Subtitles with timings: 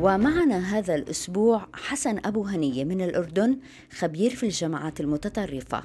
[0.00, 3.58] ومعنا هذا الأسبوع حسن أبو هنية من الأردن
[3.98, 5.82] خبير في الجماعات المتطرفة.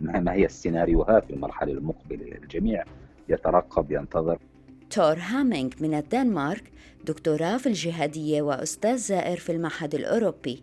[0.00, 2.38] ما هي السيناريوهات في المرحلة المقبلة.
[2.42, 2.84] الجميع
[3.28, 4.38] يترقب ينتظر
[4.90, 6.72] تور هامينغ من الدنمارك
[7.04, 10.62] دكتوراه في الجهادية وأستاذ زائر في المعهد الأوروبي.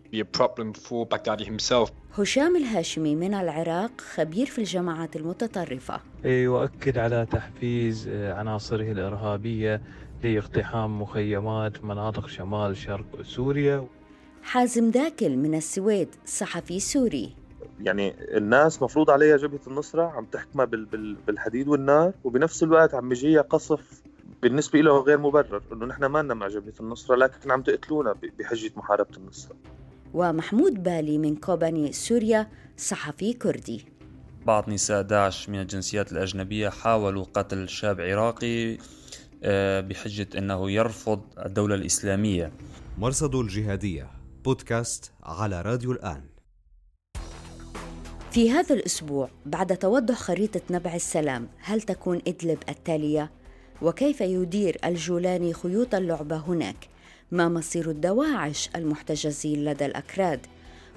[2.14, 6.00] هشام الهاشمي من العراق خبير في الجماعات المتطرفة.
[6.26, 9.82] يؤكد على تحفيز عناصره الإرهابية
[10.24, 13.88] لاقتحام مخيمات مناطق شمال شرق سوريا.
[14.44, 17.36] حازم داكل من السويد صحفي سوري.
[17.82, 20.66] يعني الناس مفروض عليها جبهة النصرة عم تحكمها
[21.28, 24.05] بالحديد والنار وبنفس الوقت عم بيجيها قصف
[24.46, 29.18] بالنسبة له غير مبرر إنه نحن ما مع جبهة النصرة لكن عم تقتلونا بحجة محاربة
[29.18, 29.56] النصرة
[30.14, 33.86] ومحمود بالي من كوباني سوريا صحفي كردي.
[34.46, 38.78] بعض نساء داعش من الجنسيات الأجنبية حاولوا قتل شاب عراقي
[39.44, 42.52] آه، بحجة أنه يرفض الدولة الإسلامية.
[42.98, 44.12] مرصد الجهادية
[44.44, 46.22] بودكاست على راديو الآن.
[48.32, 53.32] في هذا الأسبوع بعد توضح خريطة نبع السلام هل تكون إدلب التالية؟
[53.81, 56.88] وكيف يدير الجولاني خيوط اللعبة هناك؟
[57.31, 60.40] ما مصير الدواعش المحتجزين لدى الأكراد؟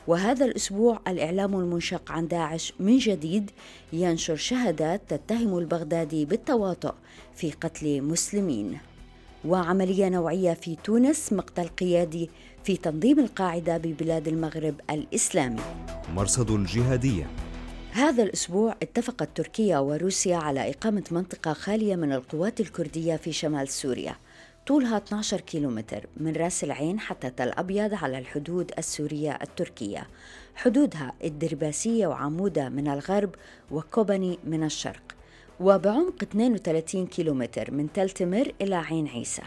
[0.07, 3.51] وهذا الأسبوع الإعلام المنشق عن داعش من جديد
[3.93, 6.95] ينشر شهادات تتهم البغدادي بالتواطؤ
[7.37, 8.79] في قتل مسلمين
[9.45, 12.31] وعملية نوعية في تونس مقتل قيادي
[12.65, 15.61] في تنظيم القاعدة ببلاد المغرب الإسلامي
[16.15, 17.27] مرصد الجهادية
[17.93, 24.17] هذا الأسبوع اتفقت تركيا وروسيا على إقامة منطقة خالية من القوات الكردية في شمال سوريا.
[24.67, 30.07] طولها 12 كيلومتر من راس العين حتى تل أبيض على الحدود السورية التركية.
[30.55, 33.35] حدودها الدرباسية وعمودة من الغرب
[33.71, 35.03] وكوباني من الشرق.
[35.61, 39.43] وبعمق 32 كيلومتر من تل تمر إلى عين عيسى.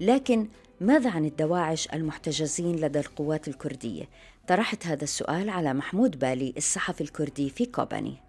[0.00, 0.46] لكن
[0.80, 4.08] ماذا عن الدواعش المحتجزين لدى القوات الكردية؟
[4.48, 8.24] طرحت هذا السؤال على محمود بالي الصحفي الكردي في كوباني.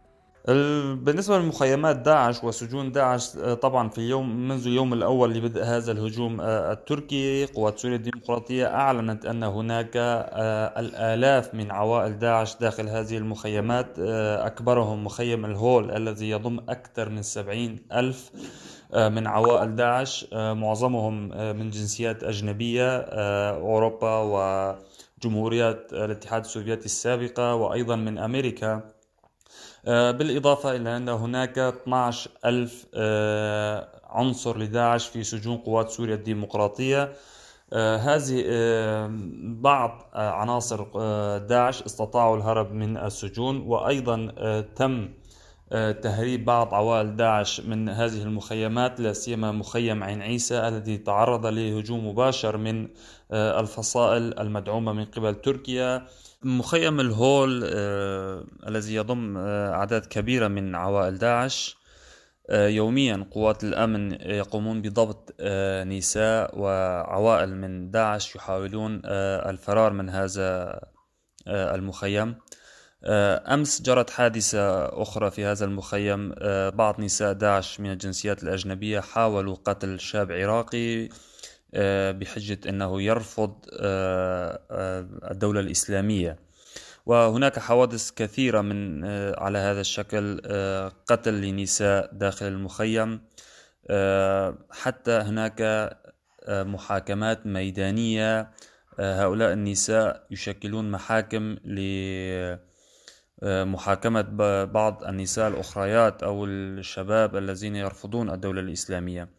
[0.96, 6.42] بالنسبة لمخيمات داعش وسجون داعش آه، طبعا في اليوم منذ اليوم الأول لبدء هذا الهجوم
[6.42, 13.18] آه، التركي قوات سوريا الديمقراطية أعلنت أن هناك آه، الآلاف من عوائل داعش داخل هذه
[13.18, 14.00] المخيمات.
[14.00, 18.32] أكبرهم مخيم الهول الذي يضم أكثر من سبعين ألف
[18.94, 20.28] من عوائل داعش.
[20.34, 21.28] معظمهم
[21.58, 22.98] من جنسيات أجنبية
[23.52, 24.08] أوروبا
[25.26, 28.82] وجمهوريات الاتحاد السوفيتي السابقة وأيضا من أمريكا.
[29.86, 37.14] آه، بالإضافة إلى أن هناك 12 ألف آه، عنصر لداعش في سجون قوات سوريا الديمقراطية.
[37.74, 38.44] آه، هذه
[39.44, 40.84] بعض عناصر
[41.38, 44.28] داعش استطاعوا الهرب من السجون وأيضا
[44.76, 45.10] تم
[46.02, 52.08] تهريب بعض عوائل داعش من هذه المخيمات لا سيما مخيم عين عيسى الذي تعرض لهجوم
[52.08, 52.88] مباشر من
[53.32, 56.08] الفصائل المدعومة من قبل تركيا.
[56.46, 61.78] مخيم الهول آه، الذي يضم آه، أعداد كبيرة من عوائل داعش.
[62.50, 65.42] آه، يوميا قوات الأمن يقومون بضبط
[65.88, 70.80] نساء وعوائل من داعش يحاولون الفرار من هذا
[71.48, 72.36] المخيم.
[73.08, 76.34] أمس جرت حادثة أخرى في هذا المخيم.
[76.70, 81.10] بعض نساء داعش من الجنسيات الأجنبية حاولوا قتل شاب عراقي
[81.76, 86.40] آه، بحجة أنه يرفض آه، آه، الدولة الإسلامية.
[87.06, 89.06] وهناك حوادث كثيرة من
[89.38, 90.42] على هذا الشكل
[91.08, 93.22] قتل لنساء داخل المخيم.
[94.72, 95.90] حتى هناك
[96.50, 98.52] محاكمات ميدانية.
[99.00, 101.58] هؤلاء النساء يشكلون محاكم
[103.42, 104.22] لمحاكمة
[104.64, 109.30] بعض النساء الأخريات أو الشباب الذين يرفضون الدولة الإسلامية.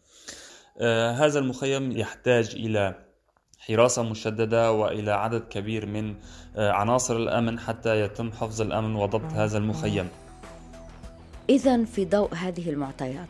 [0.79, 2.95] آه، هذا المخيم يحتاج إلى
[3.59, 6.15] حراسة مشددة وإلى عدد كبير من
[6.55, 10.09] آه، عناصر الأمن حتى يتم حفظ الأمن وضبط هذا المخيم.
[11.49, 13.29] إذا في ضوء هذه المعطيات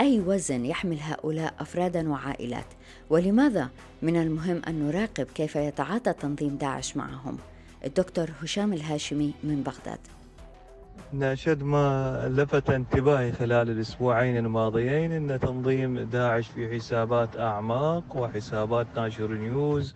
[0.00, 2.66] أي وزن يحمل هؤلاء أفرادا وعائلات؟
[3.10, 3.68] ولماذا
[4.02, 7.38] من المهم أن نراقب كيف يتعاطى تنظيم داعش معهم؟
[7.84, 9.98] الدكتور هشام الهاشمي من بغداد.
[11.14, 19.32] نشد ما لفت انتباهي خلال الأسبوعين الماضيين أن تنظيم داعش في حسابات أعماق وحسابات ناشر
[19.32, 19.94] نيوز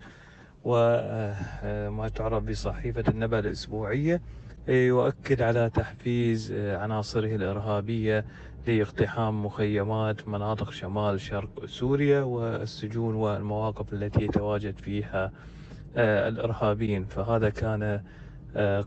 [0.63, 4.21] وما تعرف بصحيفة النبأ الأسبوعية
[4.67, 8.25] يؤكد على تحفيز عناصره الإرهابية
[8.67, 15.31] لاقتحام مخيمات مناطق شمال شرق سوريا والسجون والمواقف التي يتواجد فيها
[15.95, 18.01] الإرهابيين فهذا كان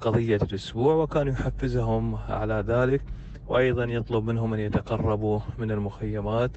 [0.00, 3.02] قضية الأسبوع وكان يحفزهم على ذلك
[3.48, 6.50] وأيضا يطلب منهم أن يتقربوا من المخيمات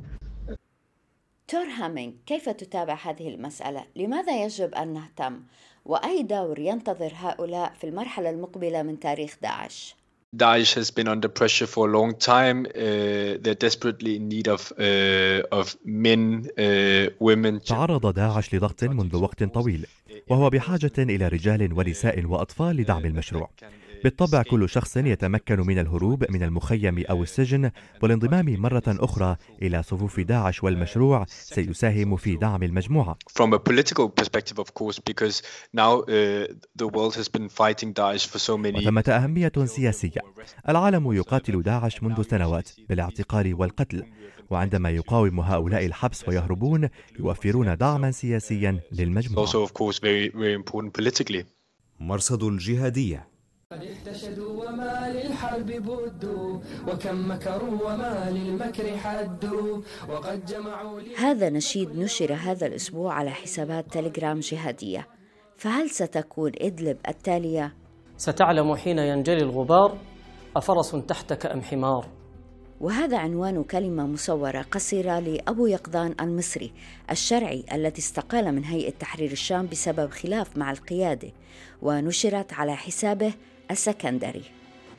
[1.48, 5.40] دكتور هامينج كيف تتابع هذه المسألة؟ لماذا يجب أن نهتم؟
[5.86, 9.96] وأي دور ينتظر هؤلاء في المرحلة المقبلة من تاريخ داعش؟
[10.36, 12.66] Daesh has been under pressure for a long time.
[12.66, 17.60] Uh, they're desperately in need of uh, of men, uh, women.
[17.60, 19.86] تعرض داعش لضغط منذ وقت طويل
[20.30, 23.50] وهو بحاجة إلى رجال ونساء وأطفال لدعم المشروع.
[24.04, 27.72] بالطبع كل شخص يتمكن من الهروب من المخيم أو السجن
[28.02, 33.18] والانضمام مرة أخرى إلى صفوف داعش والمشروع سيساهم في دعم المجموعة.
[33.40, 35.42] From a political perspective of course because
[35.74, 40.22] now uh, the world has been fighting Daesh for so many وثمة أهمية سياسية.
[40.70, 44.04] العالم يقاتل داعش منذ سنوات بالاعتقال والقتل
[44.50, 46.90] وعندما يقاوم هؤلاء الحبس ويهربون
[47.20, 49.46] يوفرون دعما سياسيا للمجموعة.
[49.46, 51.44] also of course very very important politically.
[52.00, 53.33] مرصد الجهادية
[53.74, 59.82] قد احتشدوا وما للحرب بدوا وكم مكروا وما للمكر حدوا.
[60.10, 65.08] وقد جمعوا هذا نشيد نشر هذا الأسبوع على حسابات تليجرام جهادية.
[65.58, 67.74] فهل ستكون إدلب التالية؟
[68.18, 69.98] ستعلم حين ينجلي الغبار
[70.56, 72.06] أفرس تحتك أم حمار.
[72.82, 76.72] وهذا عنوان كلمة مصورة قصيرة لأبو يقظان المصري
[77.12, 81.32] الشرعي التي استقال من هيئة تحرير الشام بسبب خلاف مع القيادة
[81.82, 83.34] ونشرت على حسابه
[83.74, 84.44] السكندري.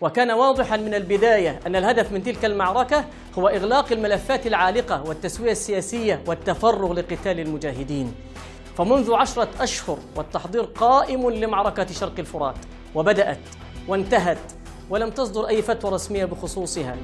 [0.00, 3.04] وكان واضحا من البداية أن الهدف من تلك المعركة
[3.38, 8.14] هو إغلاق الملفات العالقة والتسوية السياسية والتفرغ لقتال المجاهدين.
[8.76, 12.56] فمنذ عشرة أشهر والتحضير قائم لمعركة شرق الفرات
[12.94, 13.40] وبدأت
[13.88, 14.38] وانتهت
[14.90, 16.96] ولم تصدر أي فتوى رسمية بخصوصها.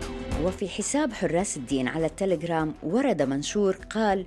[0.45, 4.27] وفي حساب حراس الدين على التليجرام ورد منشور قال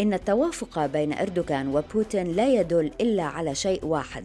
[0.00, 4.24] إن التوافق بين أردوغان وبوتين لا يدل إلا على شيء واحد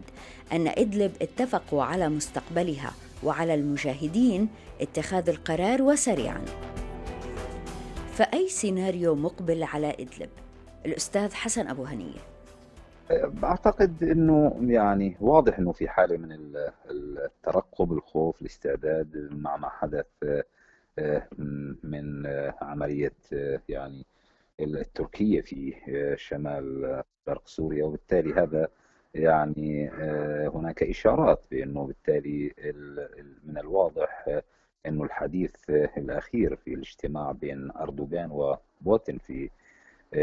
[0.53, 2.91] أن إدلب اتفقوا على مستقبلها
[3.23, 4.49] وعلى المجاهدين
[4.81, 6.45] اتخاذ القرار وسريعا.
[8.11, 10.29] فأي سيناريو مقبل على إدلب؟
[10.85, 12.19] الأستاذ حسن أبو هنية.
[13.43, 16.55] أعتقد أنه يعني واضح أنه في حالة من
[16.89, 20.05] الترقب الخوف الاستعداد مع ما حدث
[21.83, 22.27] من
[22.61, 23.13] عملية
[23.69, 24.05] يعني
[24.59, 25.73] التركية في
[26.17, 27.85] شمال شرق سوريا.
[27.85, 28.67] وبالتالي هذا
[29.15, 29.89] يعني
[30.53, 32.53] هناك إشارات بأنه بالتالي
[33.43, 34.41] من الواضح
[34.85, 39.49] أنه الحديث الأخير في الاجتماع بين أردوغان وبوتين في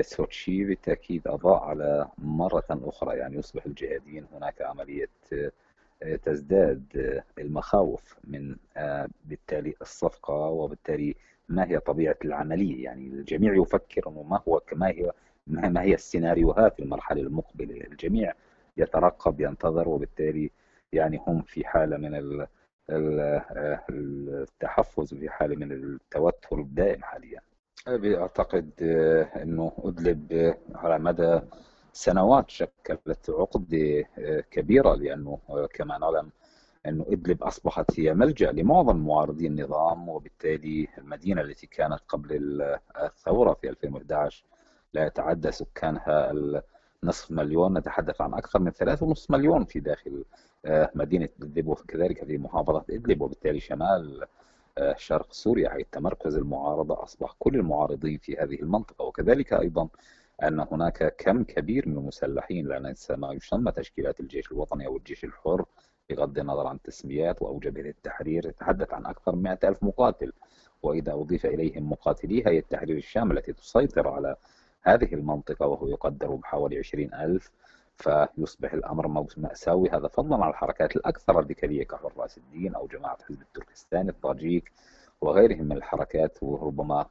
[0.00, 5.08] سوتشي بالتأكيد أضاء على مرة أخرى يعني يصبح الجهاديين هناك عملية
[6.22, 8.56] تزداد المخاوف من
[9.24, 11.14] بالتالي الصفقة وبالتالي
[11.48, 12.84] ما هي طبيعة العملية.
[12.84, 15.12] يعني الجميع يفكر أنه ما هو ما هي
[15.46, 17.86] ما هي السيناريوهات المرحلة المقبلة.
[17.86, 18.32] الجميع
[18.76, 20.50] يترقب ينتظر وبالتالي
[20.92, 22.14] يعني هم في حالة من
[23.90, 27.40] التحفز في حالة من التوتر الدائم حاليا.
[28.18, 28.70] أعتقد
[29.42, 31.40] أنه أدلب على مدى
[31.92, 34.04] سنوات شكلت عقدة
[34.50, 35.38] كبيرة لأنه
[35.74, 36.30] كما نعلم
[36.86, 42.62] أنه إدلب أصبحت هي ملجأ لمعظم معارضي النظام وبالتالي المدينة التي كانت قبل
[43.04, 44.44] الثورة في 2011
[44.92, 46.32] لا يتعدى سكانها
[47.04, 50.24] نصف مليون نتحدث عن أكثر من ثلاثة ونصف مليون في داخل
[50.94, 54.26] مدينة إدلب وكذلك في محافظة إدلب وبالتالي شمال
[54.96, 59.04] شرق سوريا حيث تمركز المعارضة أصبح كل المعارضين في هذه المنطقة.
[59.04, 59.88] وكذلك أيضا
[60.42, 65.24] أن هناك كم كبير من المسلحين لا ننسى ما يسمى تشكيلات الجيش الوطني أو الجيش
[65.24, 65.64] الحر
[66.10, 68.46] بغض النظر عن التسميات أو جبهة التحرير.
[68.46, 70.32] يتحدث عن أكثر من 100 ألف مقاتل.
[70.82, 74.36] وإذا أضيف إليهم مقاتلي هيئة التحرير الشام التي تسيطر على
[74.86, 77.50] هذه المنطقة وهو يقدر بحوالي 20 ألف
[77.96, 79.90] فيصبح الأمر مأساوي.
[79.90, 84.72] هذا فضلا عن الحركات الأكثر راديكالية كحراس الدين أو جماعة حزب التركستان الطاجيك
[85.20, 87.06] وغيرهم من الحركات وربما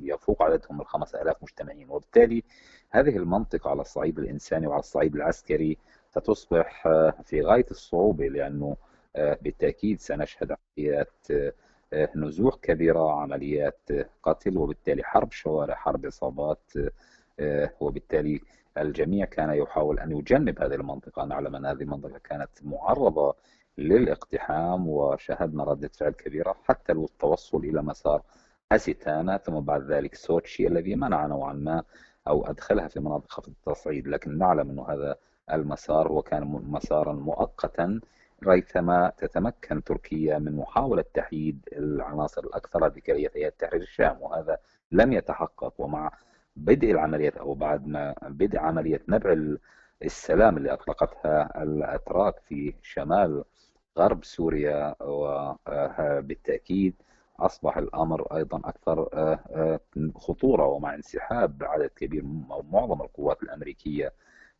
[0.00, 1.90] يفوق عددهم الخمس ألاف مجتمعين.
[1.90, 2.42] وبالتالي
[2.90, 5.78] هذه المنطقة على الصعيد الإنساني وعلى الصعيد العسكري
[6.10, 6.82] ستصبح
[7.24, 8.76] في غاية الصعوبة لأنه
[9.16, 11.26] بالتأكيد سنشهد عمليات
[12.16, 13.80] نزوح كبيرة عمليات
[14.22, 16.72] قتل وبالتالي حرب شوارع حرب إصابات
[17.80, 18.40] وبالتالي
[18.78, 21.24] الجميع كان يحاول أن يجنب هذه المنطقة.
[21.24, 23.34] نعلم أن هذه المنطقة كانت معرضة
[23.78, 28.22] للاقتحام وشاهدنا ردة فعل كبيرة حتى التوصل إلى مسار
[28.72, 31.82] أسيتانا ثم بعد ذلك سوتشي الذي منع نوعا ما
[32.28, 34.08] أو أدخلها في مناطق خفض التصعيد.
[34.08, 35.16] لكن نعلم أنه هذا
[35.52, 38.00] المسار هو كان مسارا مؤقتا
[38.44, 44.58] ريثما تتمكن تركيا من محاولة تحييد العناصر الأكثر راديكالية في تحرير الشام وهذا
[44.92, 45.74] لم يتحقق.
[45.80, 46.10] ومع
[46.56, 49.56] بدء العملية أو بعد ما بدء عملية نبع
[50.02, 53.44] السلام اللي أطلقتها الأتراك في شمال
[53.98, 56.94] غرب سوريا وبالتأكيد
[57.40, 59.80] أصبح الأمر أيضا أكثر آه، آه،
[60.16, 64.12] خطورة ومع انسحاب عدد كبير أو معظم القوات الأمريكية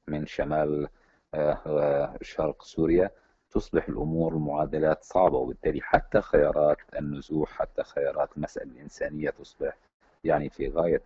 [0.09, 0.89] من شمال
[1.35, 3.11] آه، شرق سوريا.
[3.51, 9.77] تصبح الأمور المعادلات صعبة وبالتالي حتى خيارات النزوح حتى خيارات المساله الانسانيه تصبح
[10.25, 11.03] يعني في غاية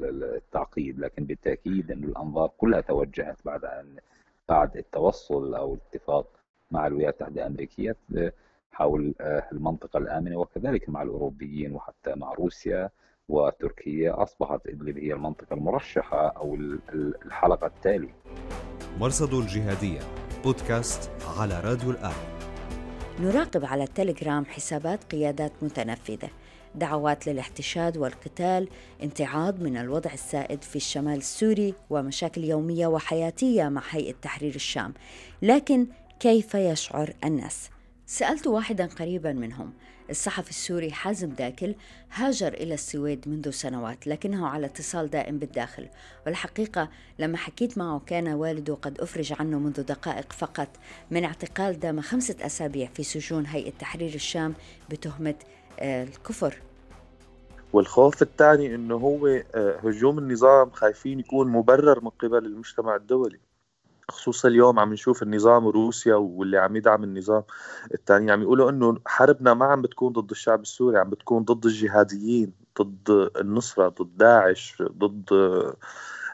[0.00, 3.96] التعقيد لكن بالتأكيد إن الأنظار كلها توجهت بعد أن
[4.48, 6.26] بعد التوصل أو الاتفاق
[6.70, 7.96] مع الولايات المتحدة الأمريكية
[8.72, 9.14] حول
[9.52, 12.90] المنطقة الآمنة وكذلك مع الأوروبيين وحتى مع روسيا
[13.28, 16.54] وتركيا أصبحت ادلب هي المنطقة المرشحة أو
[17.24, 18.14] الحلقة التالية.
[19.00, 20.00] مرصد الجهاديه
[20.46, 22.12] بودكاست على راديو الآن.
[23.20, 26.28] نراقب على التليجرام حسابات قيادات متنفذة.
[26.74, 28.68] دعوات للاحتشاد والقتال
[29.02, 34.94] امتعاض من الوضع السائد في الشمال السوري ومشاكل يومية وحياتية مع هيئة تحرير الشام.
[35.42, 35.86] لكن
[36.20, 37.70] كيف يشعر الناس؟
[38.06, 39.72] سألت واحدا قريبا منهم.
[40.10, 41.74] الصحفي السوري حازم داكل
[42.12, 45.88] هاجر إلى السويد منذ سنوات لكنه على اتصال دائم بالداخل.
[46.26, 50.68] والحقيقة لما حكيت معه كان والده قد أفرج عنه منذ دقائق فقط.
[51.10, 54.54] من اعتقال دام خمسة أسابيع في سجون هيئة تحرير الشام
[54.90, 55.34] بتهمة
[55.80, 56.58] آه، الكفر.
[57.72, 63.38] والخوف الثاني إنه هو آه، هجوم النظام خايفين يكون مبرر من قبل المجتمع الدولي.
[64.10, 67.42] خصوصا اليوم عم نشوف النظام وروسيا واللي عم يدعم النظام
[67.94, 72.52] الثاني عم يقولوا إنه حربنا ما عم بتكون ضد الشعب السوري عم بتكون ضد الجهاديين
[72.82, 75.32] ضد النصرة ضد داعش ضد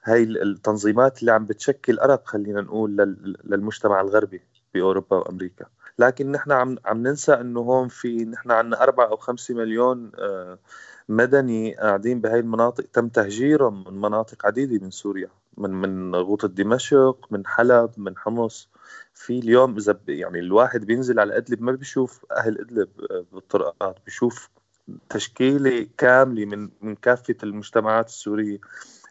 [0.05, 2.97] هاي التنظيمات اللي عم بتشكل أرق خلينا نقول
[3.45, 4.43] للمجتمع الغربي
[4.75, 5.67] بأوروبا وأمريكا.
[5.99, 10.59] لكن نحن عم عم ننسى إنه هون في نحن عندنا أربعة أو خمسة مليون آه،
[11.09, 15.42] مدني قاعدين بهاي المناطق تم تهجيرهم من مناطق عديدة من سوريا.
[15.57, 18.69] من من غوطة دمشق من حلب من حمص.
[19.15, 23.97] في اليوم إذا يعني الواحد بينزل على أدلب ما بيشوف أهل أدلب آه، بالطرقات.
[24.05, 24.51] بيشوف
[25.09, 28.59] تشكيلة كاملة من من كافة المجتمعات السورية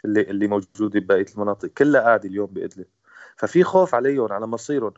[0.05, 1.67] اللي اللي موجودة ببقية المناطق.
[1.67, 2.85] كلها قاعدة اليوم بأدلب.
[3.37, 4.93] ففي خوف عليهم على مصيرهم.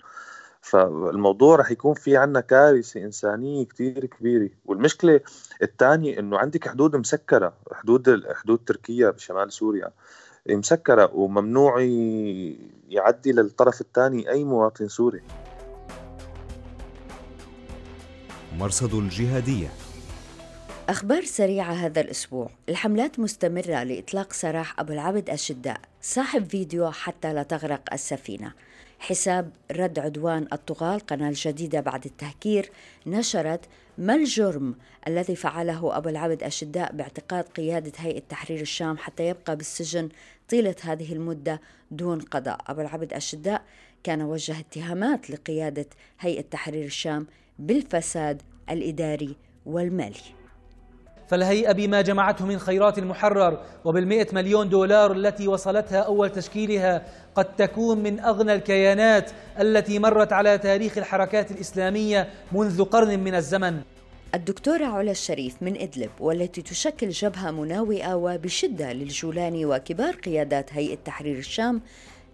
[0.61, 4.49] فالموضوع رح يكون في عنا كارثة إنسانية كتير كبيرة.
[4.65, 5.21] والمشكلة
[5.61, 7.57] الثانية إنه عندك حدود مسكرة.
[7.73, 9.91] حدود حدود تركيا بشمال سوريا.
[10.49, 11.81] مسكرة وممنوع
[12.89, 15.21] يعدي للطرف الثاني أي مواطن سوري.
[18.57, 19.69] مرصد الجهادية.
[20.89, 22.49] أخبار سريعة هذا الأسبوع.
[22.69, 28.53] الحملات مستمرة لإطلاق سراح أبو العبد الشداء صاحب فيديو حتى لا تغرق السفينة.
[28.99, 30.95] حساب رد عدوان الطغاة.
[30.95, 32.71] القناة الجديدة بعد التهكير.
[33.07, 33.65] نشرت
[33.97, 34.75] ما الجرم
[35.07, 40.09] الذي فعله أبو العبد الشداء باعتقاد قيادة هيئة تحرير الشام حتى يبقى بالسجن
[40.49, 42.59] طيلة هذه المدة دون قضاء.
[42.67, 43.61] أبو العبد الشداء
[44.03, 45.85] كان وجه اتهامات لقيادة
[46.19, 47.27] هيئة تحرير الشام
[47.59, 49.35] بالفساد الإداري
[49.65, 50.42] والمالي.
[51.27, 58.03] فالهيئة بما جمعته من خيرات المحرر وبالمئة مليون دولار التي وصلتها أول تشكيلها قد تكون
[58.03, 63.81] من أغنى الكيانات التي مرت على تاريخ الحركات الإسلامية منذ قرن من الزمن.
[64.35, 71.37] الدكتورة علا الشريف من إدلب والتي تشكل جبهة مناوئة وبشدة للجولاني وكبار قيادات هيئة تحرير
[71.37, 71.81] الشام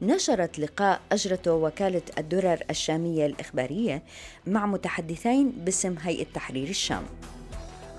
[0.01, 4.03] نشرت لقاء أجرته وكالة الدرر الشامية الإخبارية
[4.47, 7.03] مع متحدثين باسم هيئة تحرير الشام.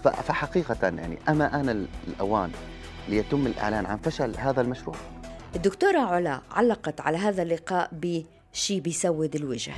[0.09, 2.51] فحقيقة يعني أما آن الأوان
[3.09, 4.97] ليتم الإعلان عن فشل هذا المشروع.
[5.57, 9.73] الدكتورة علا علقت على هذا اللقاء بشي بيسود الوجه.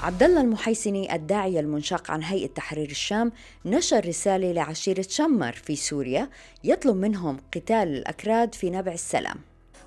[0.00, 3.32] عبد الله المحيسني الداعية المنشق عن هيئة تحرير الشام
[3.64, 6.28] نشر رسالة لعشيرة شمر في سوريا
[6.64, 9.36] يطلب منهم قتال الأكراد في نبع السلام.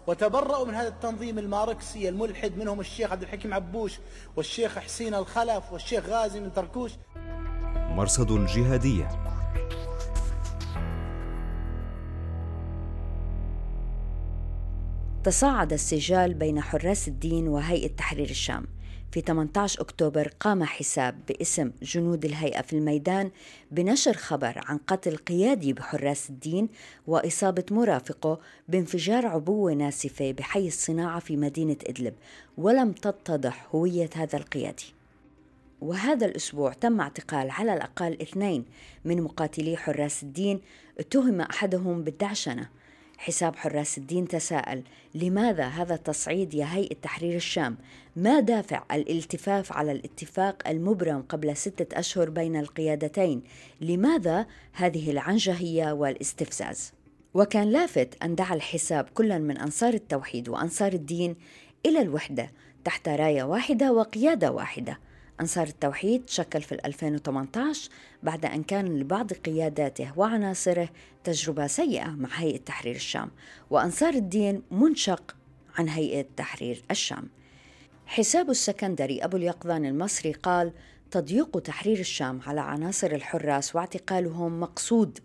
[0.07, 3.99] وتبرأوا من هذا التنظيم الماركسي الملحد منهم الشيخ عبد الحكيم عبوش
[4.35, 6.91] والشيخ حسين الخلف والشيخ غازي من تركوش
[7.95, 9.09] مرصد الجهادية
[15.23, 18.65] تصاعد السجال بين حراس الدين وهيئة تحرير الشام.
[19.11, 23.31] في 18 أكتوبر قام حساب باسم جنود الهيئة في الميدان
[23.71, 26.69] بنشر خبر عن قتل قيادي بحراس الدين
[27.07, 32.13] وإصابة مرافقه بانفجار عبوة ناسفة بحي الصناعة في مدينة إدلب.
[32.57, 34.95] ولم تتضح هوية هذا القيادي.
[35.81, 38.65] وهذا الأسبوع تم اعتقال على الأقل اثنين
[39.05, 40.61] من مقاتلي حراس الدين
[40.99, 42.69] اتهم أحدهم بالدعشنة
[43.17, 44.83] حساب حراس الدين تساءل
[45.15, 47.77] لماذا هذا التصعيد يا هيئة تحرير الشام؟
[48.15, 53.43] ما دافع الالتفاف على الاتفاق المبرم قبل ستة أشهر بين القيادتين؟
[53.81, 56.93] لماذا هذه العنجهية والاستفزاز؟
[57.33, 61.35] وكان لافت أن دعا الحساب كلا من أنصار التوحيد وأنصار الدين
[61.85, 62.51] إلى الوحدة
[62.85, 64.99] تحت راية واحدة وقيادة واحدة
[65.41, 67.89] أنصار التوحيد تشكل في 2018
[68.23, 70.89] بعد أن كان لبعض قياداته وعناصره
[71.23, 73.31] تجربة سيئة مع هيئة تحرير الشام
[73.69, 75.35] وأنصار الدين منشق
[75.77, 77.29] عن هيئة تحرير الشام.
[78.05, 80.71] حساب السكندري أبو اليقظان المصري قال
[81.11, 85.19] تضييق تحرير الشام على عناصر الحراس واعتقالهم مقصود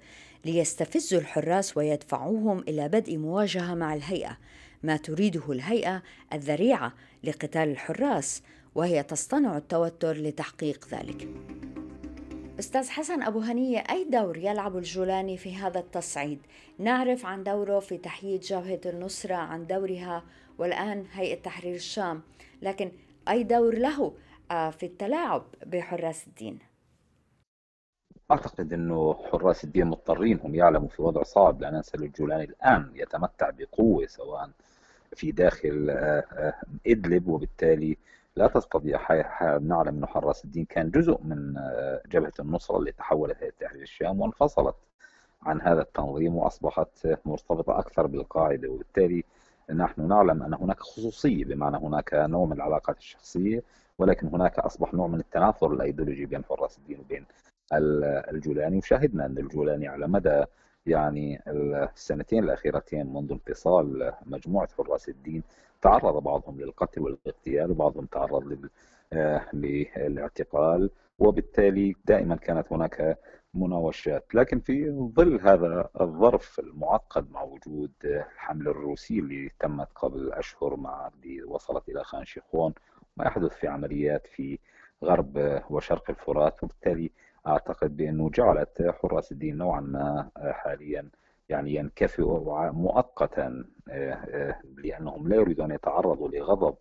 [0.44, 4.38] ليستفزوا الحراس ويدفعوهم إلى بدء مواجهة مع الهيئة
[4.82, 6.02] ما تريده الهيئة
[6.32, 8.42] الذريعة لقتال الحراس
[8.74, 11.28] وهي تصطنع التوتر لتحقيق ذلك
[12.58, 16.38] أستاذ حسن أبو هنية أي دور يلعب الجولاني في هذا التصعيد؟
[16.78, 20.24] نعرف عن دوره في تحييد جبهة النصرة عن دورها
[20.58, 22.22] والآن هيئة تحرير الشام
[22.62, 22.92] لكن
[23.28, 24.14] أي دور له
[24.50, 26.58] آه، في التلاعب بحراس الدين؟
[28.30, 33.50] أعتقد أنه حراس الدين مضطرين هم يعلموا في وضع صعب لا ننسى الجولاني الآن يتمتع
[33.50, 34.50] بقوة سواء
[35.16, 36.54] في داخل آه، آه،
[36.86, 37.96] إدلب وبالتالي
[38.36, 39.00] لا تستطيع
[39.58, 44.20] نعلم أن حراس الدين كان جزء من آه، جبهة النصرة اللي تحولت إلى تحرير الشام
[44.20, 44.74] وانفصلت
[45.42, 48.68] عن هذا التنظيم وأصبحت مرتبطة أكثر بالقاعدة.
[48.68, 49.24] وبالتالي
[49.70, 53.62] نحن نعلم أن هناك خصوصية بمعنى هناك نوع من العلاقات الشخصية
[53.98, 57.26] ولكن هناك أصبح نوع من التناثر الأيديولوجي بين حراس الدين وبين
[58.30, 58.78] الجولاني.
[58.78, 60.44] وشاهدنا أن الجولاني على مدى
[60.86, 65.42] يعني السنتين الأخيرتين منذ انفصال مجموعة حراس الدين
[65.82, 68.68] تعرض بعضهم للقتل والاغتيال وبعضهم تعرض
[69.12, 73.18] آه، للاعتقال وبالتالي دائما كانت هناك
[73.54, 74.34] مناوشات.
[74.34, 81.10] لكن في ظل هذا الظرف المعقد مع وجود الحملة الروسي اللي تمت قبل أشهر مع
[81.14, 82.74] اللي وصلت إلى خان شيخون
[83.16, 84.58] ما يحدث في عمليات في
[85.04, 87.10] غرب وشرق الفرات وبالتالي
[87.46, 91.10] أعتقد بأنه جعلت حراس الدين نوعا ما حاليا
[91.50, 96.74] يعني ينكفئوا مؤقتا آه، آه، لأنهم لا يريدون أن يتعرضوا لغضب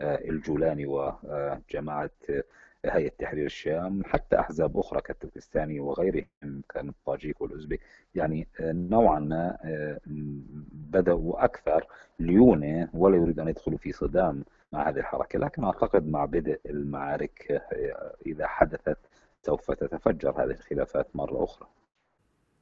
[0.00, 2.10] آه، الجولاني وجماعة
[2.84, 7.80] هيئة تحرير الشام حتى أحزاب أخرى كالتركستاني وغيرهم كالطاجيك والأوزبك.
[8.14, 9.56] يعني نوعا ما
[10.72, 11.86] بدأوا أكثر
[12.18, 15.38] ليونة ولا يريد أن يدخلوا في صدام مع هذه الحركة.
[15.38, 17.62] لكن أعتقد مع بدء المعارك
[18.26, 18.98] إذا حدثت
[19.46, 21.68] سوف تتفجر هذه الخلافات مرة أخرى.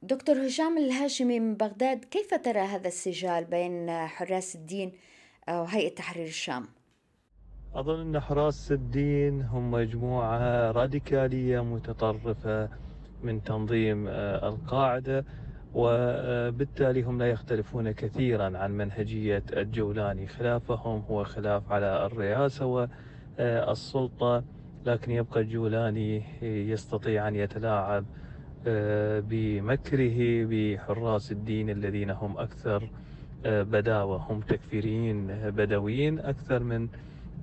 [0.01, 4.91] دكتور هشام الهاشمي من بغداد كيف ترى هذا السجال بين حراس الدين
[5.49, 6.65] وهيئة تحرير الشام؟
[7.73, 12.69] أظن أن حراس الدين هم مجموعة راديكالية متطرفة
[13.23, 15.25] من تنظيم آه، القاعدة
[15.73, 20.27] وبالتالي هم لا يختلفون كثيرا عن منهجية الجولاني.
[20.27, 22.65] خلافهم هو خلاف على الرئاسة
[23.39, 24.43] والسلطة.
[24.85, 28.05] لكن يبقى الجولاني يستطيع أن يتلاعب
[28.67, 32.89] آه، بمكره بحراس الدين الذين هم أكثر
[33.45, 36.87] آه، بداوة هم تكفيريين بدويين أكثر من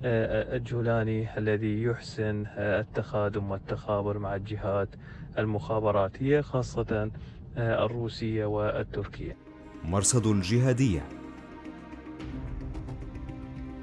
[0.03, 4.89] آه، الجولاني الذي يحسن التخادم والتخابر مع الجهات
[5.37, 7.11] المخابراتية خاصة
[7.57, 9.35] الروسية والتركية.
[9.83, 11.20] مرصد الجهادية.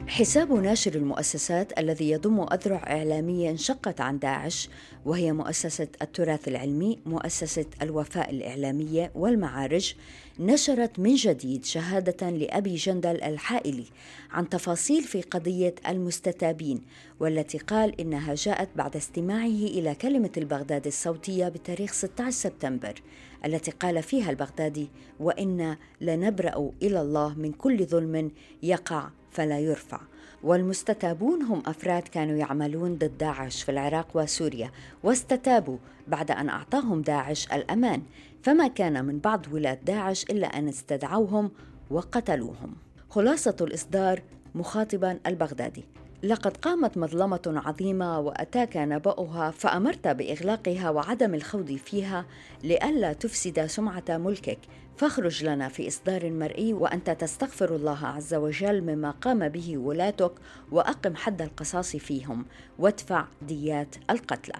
[0.09, 4.68] حساب ناشر المؤسسات الذي يضم أذرع إعلامية انشقت عن داعش
[5.05, 9.94] وهي مؤسسة التراث العلمي، مؤسسة الوفاء الإعلامية والمعارج،
[10.40, 13.85] نشرت من جديد شهادة لأبي جندل الحائلي
[14.31, 16.83] عن تفاصيل في قضية المستتابين
[17.21, 23.03] والتي قال إنها جاءت بعد استماعه إلى كلمة البغدادي الصوتية بتاريخ 16 سبتمبر
[23.44, 24.88] التي قال فيها البغدادي
[25.21, 28.31] وإنا لنبرأ إلى الله من كل ظلم
[28.62, 30.01] يقع فلا يرفع.
[30.42, 34.70] والمستتابون هم أفراد كانوا يعملون ضد داعش في العراق وسوريا
[35.03, 35.77] واستتابوا
[36.09, 38.03] بعد أن أعطاهم داعش الأمان.
[38.42, 41.51] فما كان من بعض ولاد داعش إلا أن استدعوهم
[41.90, 42.74] وقتلوهم.
[43.11, 44.22] خلاصة الإصدار
[44.55, 45.85] مخاطبا البغدادي.
[46.22, 52.24] لقد قامت مظلمة عظيمة وأتاك نبأها فأمرت بإغلاقها وعدم الخوض فيها
[52.64, 54.59] لئلا تفسد سمعة ملكك.
[54.99, 60.33] فاخرج لنا في إصدار مرئي وأنت تستغفر الله عز وجل مما قام به ولاتك
[60.73, 62.45] وأقم حد القصاص فيهم
[62.79, 64.55] وادفع ديات القتلى.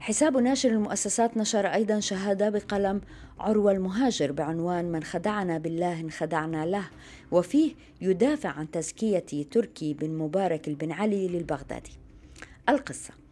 [0.00, 3.00] حساب ناشر المؤسسات نشر أيضا شهادة بقلم
[3.38, 6.84] عروة المهاجر بعنوان من خدعنا بالله انخدعنا له
[7.30, 11.92] وفيه يدافع عن تزكية تركي بن مبارك البن علي للبغدادي.
[12.68, 13.25] القصة.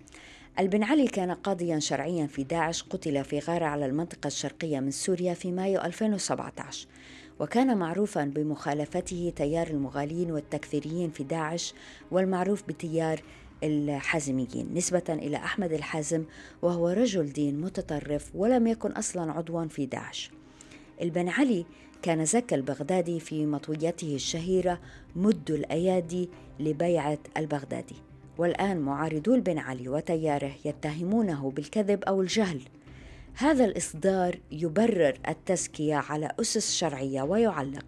[0.58, 5.34] البن علي كان قاضيا شرعيا في داعش قتل في غارة على المنطقة الشرقية من سوريا
[5.34, 6.88] في مايو 2017
[7.40, 11.74] وكان معروفا بمخالفته تيار المغالين والتكفيريين في داعش
[12.10, 13.22] والمعروف بتيار
[13.62, 16.24] الحازميين نسبة إلى أحمد الحازم
[16.62, 20.30] وهو رجل دين متطرف ولم يكن أصلا عضوا في داعش.
[21.02, 21.66] البن علي
[22.02, 24.80] كان زكى البغدادي في مطويته الشهيرة
[25.16, 26.28] مد الأيادي
[26.60, 28.13] لبيعة البغدادي.
[28.38, 32.60] والآن معارضو البن علي وتياره يتهمونه بالكذب أو الجهل.
[33.34, 37.84] هذا الإصدار يبرر التزكية على أسس شرعية ويعلق.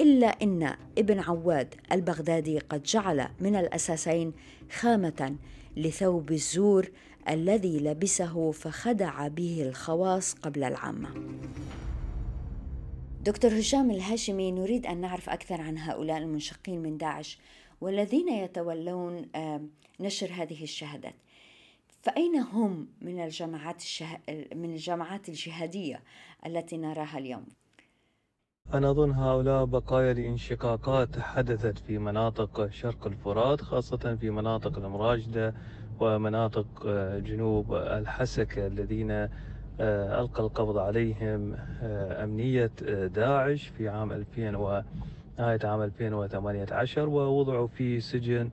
[0.00, 4.32] إلا أن ابن عواد البغدادي قد جعل من الأساسين
[4.70, 5.36] خامة
[5.76, 6.90] لثوب الزور
[7.28, 11.08] الذي لبسه فخدع به الخواص قبل العامة.
[13.24, 17.38] دكتور هشام الهاشمي نريد أن نعرف أكثر عن هؤلاء المنشقين من داعش.
[17.82, 19.28] والذين يتولون
[20.00, 21.14] نشر هذه الشهادات.
[22.02, 24.06] فأين هم من الجماعات الشه...
[24.54, 26.00] من الجماعات الجهادية
[26.46, 27.46] التي نراها اليوم؟
[28.74, 35.54] أنا أظن هؤلاء بقايا لانشقاقات حدثت في مناطق شرق الفرات خاصة في مناطق المراجدة
[36.00, 39.28] ومناطق آه، جنوب الحسكة الذين
[39.80, 42.70] ألقى القبض عليهم آه، أمنية
[43.06, 48.50] داعش في عام 2000 ونهاية عام 2018 ووضعوا في سجن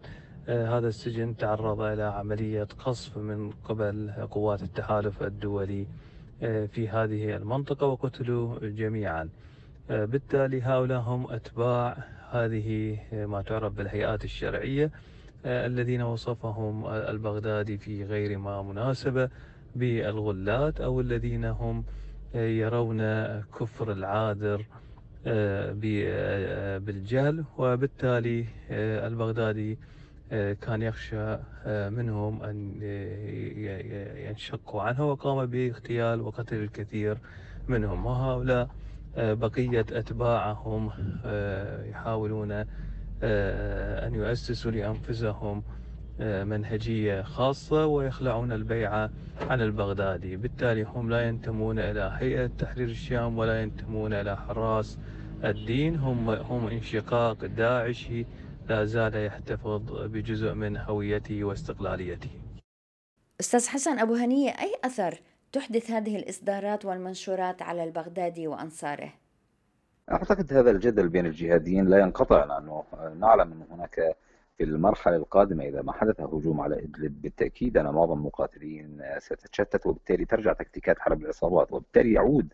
[0.47, 5.87] هذا السجن تعرض إلى عملية قصف من قبل قوات التحالف الدولي
[6.39, 9.29] في هذه المنطقة وقتلوا جميعا.
[9.89, 11.97] بالتالي هؤلاء هم أتباع
[12.31, 14.91] هذه ما تعرف بالهيئات الشرعية
[15.45, 19.29] الذين وصفهم البغدادي في غير ما مناسبة.
[19.79, 21.83] بالغلات أو الذين هم
[22.35, 23.01] يرون
[23.41, 24.65] كفر العاذر
[26.85, 28.45] بالجهل وبالتالي
[29.07, 29.77] البغدادي
[30.31, 31.37] كان يخشى
[31.67, 32.81] منهم أن
[34.27, 37.17] ينشقوا عنه وقام باغتيال وقتل الكثير
[37.67, 38.05] منهم.
[38.05, 38.69] وهؤلاء
[39.17, 40.91] بقية أتباعهم
[41.25, 42.51] آه، يحاولون
[43.23, 45.78] آه، أن يؤسسوا لأنفسهم آه،
[46.19, 49.09] منهجية خاصة ويخلعون البيعة
[49.41, 50.35] عن البغدادي.
[50.35, 54.97] بالتالي هم لا ينتمون إلى هيئة تحرير الشام ولا ينتمون إلى حراس
[55.43, 55.95] الدين.
[55.95, 58.25] هم, هم انشقاق داعشي
[58.69, 62.29] لا زال يحتفظ بجزء من هويته واستقلاليته.
[63.39, 69.13] أستاذ حسن أبو هنية أي أثر تحدث هذه الإصدارات والمنشورات على البغدادي وأنصاره؟
[70.11, 72.83] أعتقد هذا الجدل بين الجهاديين لا ينقطع لأنه
[73.19, 74.15] نعلم أن هناك
[74.61, 80.53] المرحلة القادمة إذا ما حدث هجوم على إدلب بالتأكيد أن معظم المقاتلين ستتشتت وبالتالي ترجع
[80.53, 82.53] تكتيكات حرب العصابات وبالتالي يعود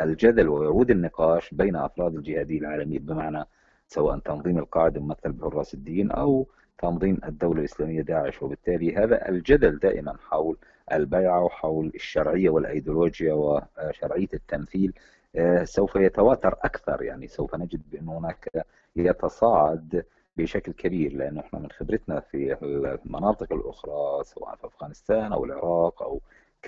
[0.00, 3.44] الجدل ويعود النقاش بين أفراد الجهادية العالمية بمعنى
[3.88, 6.46] سواء تنظيم القاعدة ممثل بحراس الدين أو
[6.78, 8.42] تنظيم الدولة الإسلامية داعش.
[8.42, 10.56] وبالتالي هذا الجدل دائما حول
[10.92, 14.92] البيعة وحول الشرعية والأيديولوجيا وشرعية التمثيل
[15.36, 17.02] آه، سوف يتواتر أكثر.
[17.02, 20.04] يعني سوف نجد بأن هناك يتصاعد
[20.38, 26.20] بشكل كبير لأنه إحنا من خبرتنا في المناطق الأخرى سواء في أفغانستان أو العراق أو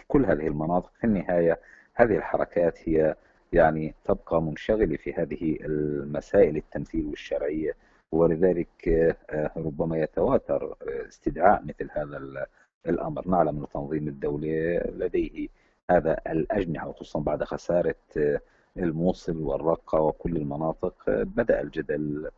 [0.08, 1.60] كل هذه المناطق في النهاية
[1.94, 3.16] هذه الحركات هي
[3.52, 7.72] يعني تبقى منشغلة في هذه المسائل التمثيل والشرعية
[8.12, 8.88] ولذلك
[9.30, 10.76] آه، ربما يتواتر
[11.08, 12.46] استدعاء مثل هذا
[12.86, 13.28] الأمر.
[13.28, 15.48] نعلم أن تنظيم الدولة لديه
[15.90, 18.40] هذا الأجنحة وخصوصا بعد خسارة آه،
[18.76, 22.30] الموصل والرقة وكل المناطق آه، بدأ الجدل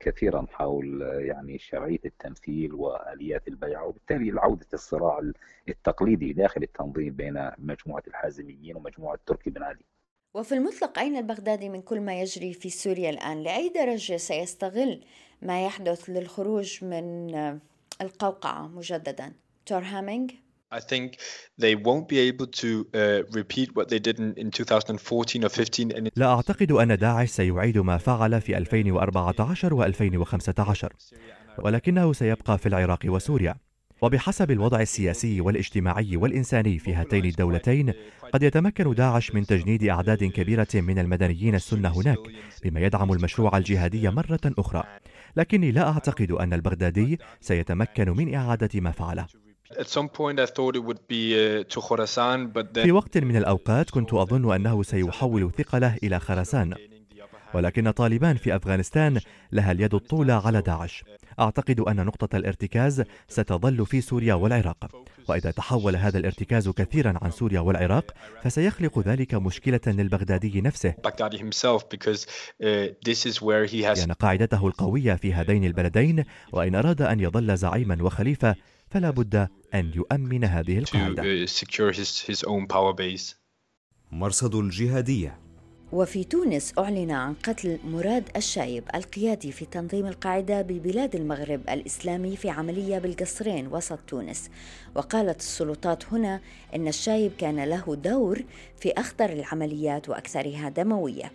[0.00, 5.30] كثيرا حول يعني شرعية التمثيل وآليات البيع وبالتالي عودة الصراع
[5.68, 9.84] التقليدي داخل التنظيم بين مجموعة الحازميين ومجموعة تركي بن علي
[10.34, 15.04] وفي المطلق أين البغدادي من كل ما يجري في سوريا الآن؟ لأي درجة سيستغل
[15.42, 17.34] ما يحدث للخروج من
[18.00, 19.32] القوقعة مجددا؟
[19.66, 20.32] تور هامينج؟
[20.72, 21.16] I think
[21.58, 25.90] they won't be able to uh, repeat what they did in, in 2014 or 15.
[25.92, 30.88] And لا أعتقد أن داعش سيعيد ما فعل في 2014 و2015
[31.58, 33.54] ولكنه سيبقى في العراق وسوريا.
[34.02, 37.92] وبحسب الوضع السياسي والاجتماعي والإنساني في هاتين الدولتين
[38.32, 42.18] قد يتمكن داعش من تجنيد أعداد كبيرة من المدنيين السنة هناك
[42.64, 44.82] بما يدعم المشروع الجهادي مرة أخرى.
[45.36, 49.26] لكني لا أعتقد أن البغدادي سيتمكن من إعادة ما فعله.
[52.74, 56.74] Uh, في وقت من الأوقات كنت أظن أنه سيحول ثقله إلى خراسان
[57.54, 59.20] ولكن طالبان في أفغانستان
[59.52, 61.04] لها اليد الطولى على داعش.
[61.40, 64.90] أعتقد أن نقطة الارتكاز ستظل في سوريا والعراق.
[65.28, 70.94] وإذا تحول هذا الارتكاز كثيرا عن سوريا والعراق فسيخلق ذلك مشكلة للبغدادي نفسه.
[74.00, 78.54] لأن قاعدته القوية في هذين البلدين وإن أراد أن يظل زعيما وخليفة
[78.90, 81.22] فلا بد أن يؤمن هذه القاعدة.
[84.12, 85.38] مرصد الجهادية.
[85.92, 92.50] وفي تونس أعلن عن قتل مراد الشايب القيادي في تنظيم القاعدة ببلاد المغرب الإسلامي في
[92.50, 94.50] عملية بالقصرين وسط تونس.
[94.94, 96.40] وقالت السلطات هنا
[96.74, 98.42] أن الشايب كان له دور
[98.80, 101.32] في أخطر العمليات وأكثرها دموية.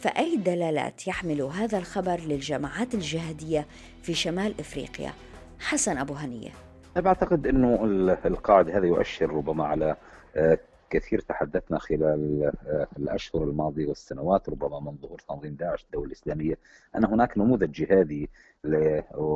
[0.00, 3.66] فأي دلالات يحمل هذا الخبر للجماعات الجهادية
[4.02, 5.12] في شمال إفريقيا؟
[5.58, 6.65] حسن أبو هنية.
[6.96, 7.84] أنا بعتقد أنه
[8.26, 9.96] القاعدة هذا يؤشر ربما على
[10.36, 10.58] آه،
[10.90, 16.58] كثير تحدثنا خلال آه، الأشهر الماضية والسنوات ربما من ظهور تنظيم داعش الدولة الإسلامية
[16.96, 18.30] أن هناك نموذج جهادي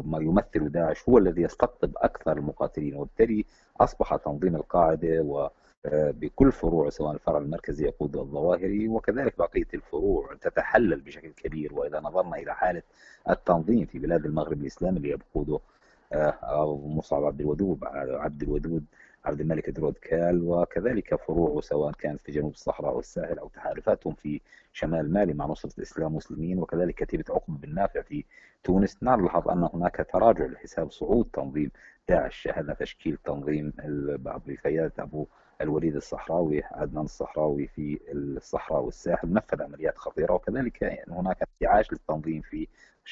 [0.05, 3.45] ما يمثل داعش هو الذي يستقطب أكثر المقاتلين وبالتالي
[3.81, 5.49] أصبح تنظيم القاعدة و
[5.87, 12.01] آه، بكل فروع سواء الفرع المركزي يقود الظواهري وكذلك بقية الفروع تتحلل بشكل كبير وإذا
[12.01, 12.83] نظرنا إلى حالة
[13.31, 15.61] التنظيم في بلاد المغرب الإسلامي اللي يقوده
[16.13, 18.85] آه، مصعب عبد الودود عبد الودود
[19.25, 24.41] عبد الملك درود كال وكذلك فروعه سواء كانت في جنوب الصحراء والساحل أو تحالفاتهم في
[24.73, 28.25] شمال مالي مع نصرة الإسلام والمسلمين وكذلك كتيبة عقبة بن نافع في
[28.65, 29.03] تونس.
[29.03, 31.71] نلاحظ أن هناك تراجع لحساب صعود تنظيم
[32.09, 33.73] داعش شاهدنا تشكيل تنظيم
[34.47, 35.27] بقياده أبو
[35.61, 39.33] الوليد الصحراوي عدنان الصحراوي في الصحراء والساحل.
[39.33, 42.69] نفذ عمليات خطيرة وكذلك هناك انتعاش للتنظيم في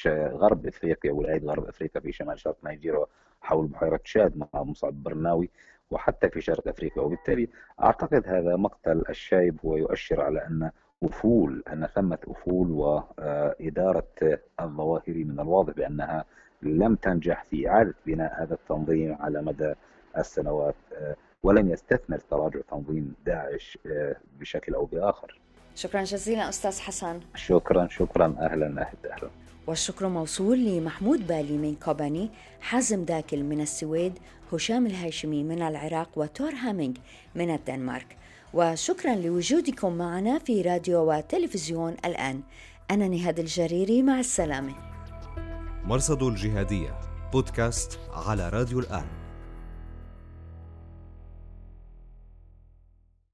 [0.07, 3.05] غرب إفريقيا ولايه غرب إفريقيا في شمال شرق نيجيريا
[3.41, 5.49] حول بحيرة تشاد مع مصعب برناوي
[5.91, 7.49] وحتى في شرق إفريقيا وبالتالي
[7.83, 10.71] أعتقد هذا مقتل الشايب هو يؤشر على أن
[11.03, 14.07] أفول أن ثمة أفول وإدارة
[14.61, 16.25] الظواهر من الواضح بأنها
[16.61, 19.73] لم تنجح في إعادة بناء هذا التنظيم على مدى
[20.17, 20.75] السنوات
[21.43, 23.77] ولم يستثمر تراجع تنظيم داعش
[24.39, 25.39] بشكل أو بآخر.
[25.75, 27.19] شكرا جزيلا أستاذ حسن.
[27.35, 29.29] شكرا شكرا أهلا أهلا أهلا.
[29.67, 32.29] والشكر موصول لمحمود بالي من كوباني
[32.61, 34.13] حازم داكل من السويد
[34.53, 36.93] هشام الهاشمي من العراق وتور هامينغ
[37.35, 38.17] من الدنمارك.
[38.53, 42.41] وشكرا لوجودكم معنا في راديو وتلفزيون الآن.
[42.91, 44.75] أنا نهاد الجريري مع السلامة.
[45.83, 46.99] مرصد الجهادية
[47.33, 49.18] بودكاست على راديو الآن.